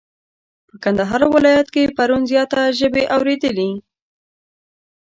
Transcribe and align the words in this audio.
په 0.67 0.75
کندهار 0.83 1.21
ولايت 1.35 1.67
کي 1.75 1.83
پرون 1.97 2.21
زياته 2.31 2.59
ژبی 2.79 3.03
اوريدلې. 3.15 3.71